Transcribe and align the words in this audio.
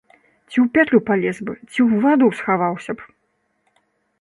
Ці 0.49 0.57
ў 0.63 0.65
пятлю 0.77 0.99
палез 1.09 1.37
бы, 1.49 1.53
ці 1.69 1.73
ў 1.73 1.89
ваду 2.07 2.25
схаваўся 2.41 2.91
б! 2.99 3.15